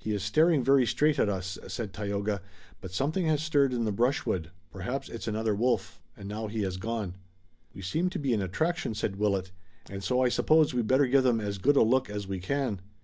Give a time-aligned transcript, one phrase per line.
[0.00, 2.42] "He is staring very straight at us," said Tayoga,
[2.80, 6.78] "but something has stirred in the brushwood perhaps it's another wolf and now he has
[6.78, 7.14] gone."
[7.72, 9.52] "We seem to be an attraction," said Willet,
[9.88, 12.80] "and so I suppose we'd better give 'em as good a look as we can."